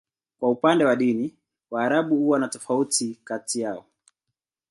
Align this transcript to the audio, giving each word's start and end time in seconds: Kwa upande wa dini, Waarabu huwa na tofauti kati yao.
Kwa 0.39 0.49
upande 0.51 0.85
wa 0.85 0.95
dini, 0.95 1.35
Waarabu 1.71 2.15
huwa 2.15 2.39
na 2.39 2.47
tofauti 2.47 3.19
kati 3.23 3.61
yao. 3.61 3.85